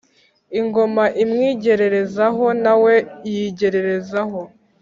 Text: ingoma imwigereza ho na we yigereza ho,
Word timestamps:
ingoma 0.59 1.03
imwigereza 1.23 2.25
ho 2.35 2.47
na 2.63 2.73
we 2.83 2.95
yigereza 3.31 4.19
ho, 4.29 4.41